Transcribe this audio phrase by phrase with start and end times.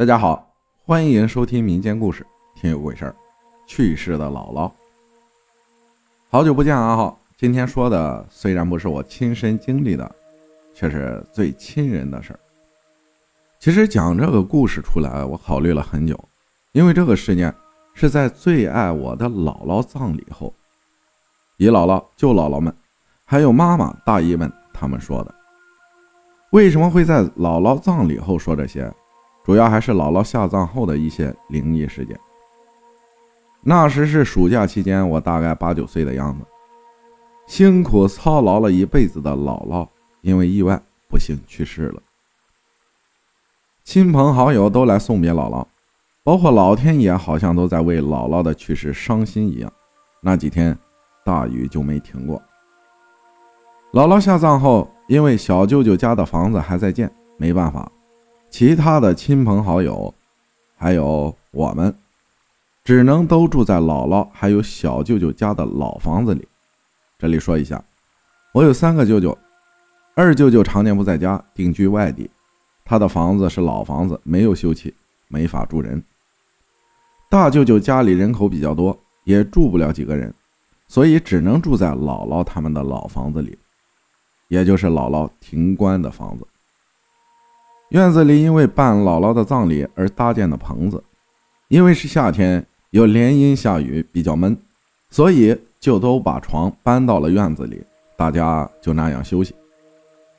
[0.00, 0.50] 大家好，
[0.82, 2.24] 欢迎收听民间故事
[2.58, 3.10] 《听有鬼事儿》。
[3.66, 4.72] 去世的姥姥，
[6.30, 6.96] 好久不见啊！
[6.96, 10.10] 哈，今天说的虽然不是我亲身经历的，
[10.72, 12.40] 却是最亲人的事儿。
[13.58, 16.18] 其实讲这个故事出来，我考虑了很久，
[16.72, 17.54] 因为这个事件
[17.92, 20.54] 是在最爱我的姥姥葬礼后，
[21.58, 22.74] 姨姥姥、舅姥姥们，
[23.26, 25.34] 还有妈妈、大姨们他们说的。
[26.52, 28.90] 为什么会在姥姥葬礼后说这些？
[29.44, 32.18] 主要还是姥姥下葬后的一些灵异事件。
[33.62, 36.44] 那时是暑假期间，我大概八九岁的样子。
[37.46, 39.86] 辛苦操劳了一辈子的姥姥，
[40.20, 42.00] 因为意外不幸去世了。
[43.82, 45.66] 亲朋好友都来送别姥姥，
[46.22, 49.72] 包括老天爷好像都在为姥姥的去世伤心一样。
[50.22, 50.78] 那几天，
[51.24, 52.40] 大雨就没停过。
[53.92, 57.90] 姥姥下葬后，因为小舅舅家的房子还在建，没办法。
[58.50, 60.12] 其他的亲朋好友，
[60.76, 61.94] 还有我们，
[62.82, 66.46] 只能都住在姥姥还有小舅舅家的老房子里。
[67.16, 67.82] 这里说一下，
[68.52, 69.36] 我有三个舅舅，
[70.16, 72.28] 二舅舅常年不在家，定居外地，
[72.84, 74.92] 他的房子是老房子，没有修葺，
[75.28, 76.02] 没法住人。
[77.28, 80.34] 大舅舅家里人口比较多，也住不了几个人，
[80.88, 83.56] 所以只能住在姥姥他们的老房子里，
[84.48, 86.44] 也就是姥姥停棺的房子。
[87.90, 91.02] 院子里因为办姥姥的葬礼而搭建的棚子，
[91.66, 94.56] 因为是夏天，又连阴下雨，比较闷，
[95.10, 97.82] 所以就都把床搬到了院子里，
[98.16, 99.52] 大家就那样休息。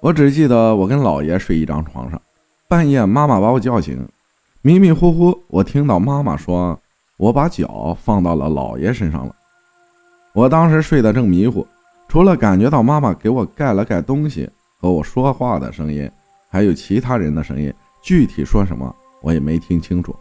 [0.00, 2.18] 我只记得我跟姥爷睡一张床上，
[2.66, 4.08] 半夜妈妈把我叫醒，
[4.62, 6.80] 迷迷糊糊我听到妈妈说
[7.18, 9.34] 我把脚放到了姥爷身上了。
[10.32, 11.66] 我当时睡得正迷糊，
[12.08, 14.48] 除了感觉到妈妈给我盖了盖东西
[14.80, 16.10] 和我说话的声音。
[16.54, 20.14] 还有其他人的声音，具体说什么我也没听清楚，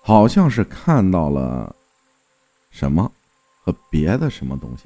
[0.00, 1.74] 好像是看到了
[2.70, 3.10] 什么
[3.60, 4.84] 和别的什么东西。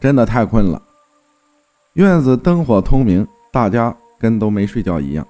[0.00, 0.82] 真的太困了，
[1.92, 5.28] 院子灯火通明，大家跟都没睡觉一样。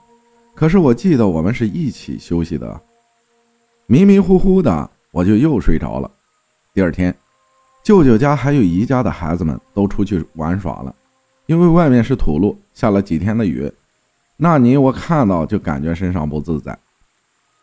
[0.55, 2.81] 可是我记得我们是一起休息的，
[3.87, 6.09] 迷迷糊糊的我就又睡着了。
[6.73, 7.13] 第二天，
[7.83, 10.95] 舅舅家还有姨家的孩子们都出去玩耍了，
[11.47, 13.69] 因为外面是土路，下了几天的雨。
[14.41, 16.79] 那泥我看到就感觉身上不自在。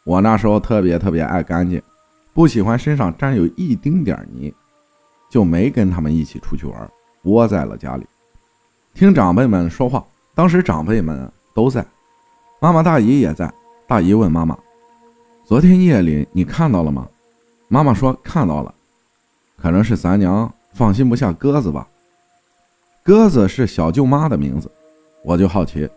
[0.04, 1.82] 我那时候特别特别爱干净，
[2.34, 4.54] 不喜欢身上沾有一丁点泥，
[5.30, 6.92] 就没跟他们一起出去玩，
[7.24, 8.06] 窝在了家里，
[8.94, 10.06] 听长辈们说话。
[10.34, 11.86] 当时长辈们都在，
[12.60, 13.50] 妈妈大姨也在。
[13.88, 14.58] 大姨问妈妈
[15.46, 17.08] ：“昨天夜里你看到了吗？”
[17.70, 18.76] 妈妈说：“看到了，
[19.58, 21.88] 可能是咱娘放心不下鸽子吧。”
[23.02, 24.70] 鸽子是小舅妈的名字，
[25.24, 25.90] 我就好奇。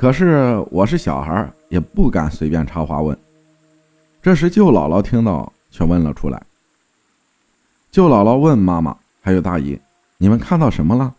[0.00, 3.18] 可是我是小孩，也不敢随便插话问。
[4.22, 6.40] 这时舅姥姥听到，却问了出来。
[7.90, 9.76] 舅姥姥问妈妈还有大姨
[10.16, 11.12] ：“你们看到什么了？”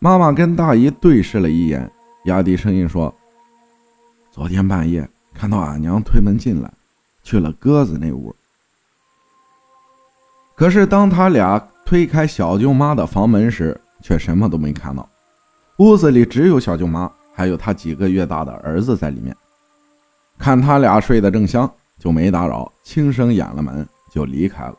[0.00, 1.88] 妈妈跟大姨对视了一眼，
[2.24, 3.14] 压低声音说
[4.32, 6.68] ：“昨天半夜看到俺娘推门进来，
[7.22, 8.34] 去了鸽子那屋。
[10.56, 15.08] 可是当他俩推开小舅妈的房门时，却什么都没看到。
[15.76, 19.32] 屋子里只有小舅妈。”还有他几个月大的儿子在里面，
[20.40, 24.74] 看他俩睡得正香，就没打扰，轻声掩了门就离开了。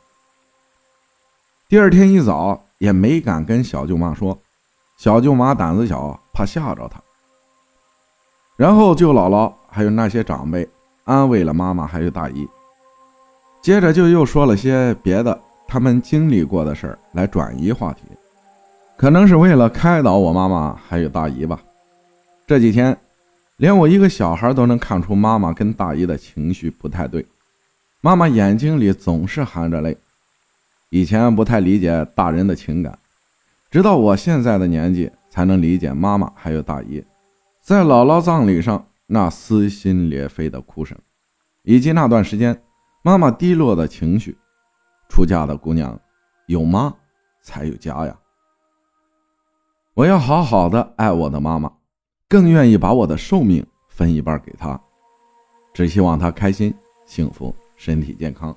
[1.70, 4.38] 第二天一早也没敢跟小舅妈说，
[4.98, 7.00] 小舅妈胆子小，怕吓着他。
[8.58, 10.68] 然后舅姥姥还有那些长辈
[11.06, 12.46] 安慰了妈妈还有大姨，
[13.62, 18.02] 接着就又说了些别的他们经历过的事儿来转移话题，
[18.98, 21.58] 可能是为了开导我妈妈还有大姨吧。
[22.50, 22.98] 这几天，
[23.58, 27.24] 连我一个小孩都能看出妈妈跟大姨的情绪不太对。
[28.02, 29.96] 妈妈眼睛里总是含着泪。
[30.90, 32.98] 以前不太理解大人的情感，
[33.70, 37.06] 直到我现在的年纪才能理解妈妈还有大姨
[37.62, 40.98] 在姥姥葬礼上那撕心裂肺的哭声，
[41.62, 42.60] 以及那段时间
[43.04, 44.36] 妈妈低落的情绪。
[45.08, 46.00] 出嫁的姑娘，
[46.48, 46.92] 有妈
[47.44, 48.18] 才有家呀。
[49.94, 51.72] 我要好好的爱我的妈妈。
[52.30, 54.80] 更愿意把我的寿命分一半给他，
[55.74, 56.72] 只希望他开心、
[57.04, 58.56] 幸福、身体健康。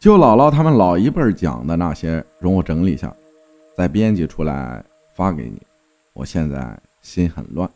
[0.00, 3.14] 舅姥姥他们老一辈讲的那些，容我整理下，
[3.76, 4.84] 再编辑出来
[5.14, 5.62] 发给你。
[6.12, 7.70] 我现在心很乱。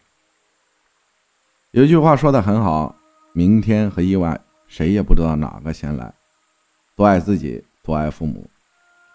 [1.71, 2.93] 有句话说的很好：
[3.33, 6.13] 明天和意外，谁也不知道哪个先来。
[6.97, 8.45] 多爱自己，多爱父母。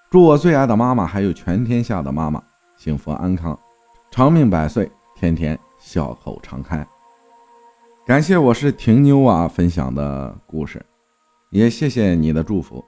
[0.10, 2.42] 祝我最爱的妈妈，还有全天下的妈妈，
[2.78, 3.60] 幸福安康，
[4.10, 4.90] 长命百岁。
[5.16, 6.86] 天天笑口常开。
[8.06, 10.86] 感谢我是婷妞啊分享的故事，
[11.52, 12.84] 也谢谢你的祝福。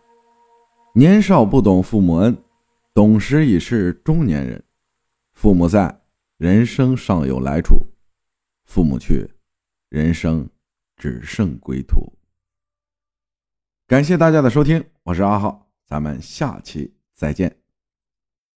[0.94, 2.38] 年少不懂父母恩，
[2.94, 4.62] 懂时已是中年人。
[5.34, 6.02] 父母在，
[6.38, 7.76] 人生尚有来处；
[8.66, 9.30] 父母去，
[9.90, 10.50] 人生
[10.98, 12.12] 只剩归途。
[13.88, 17.65] 感谢大家的收听，我是阿浩，咱们下期再见。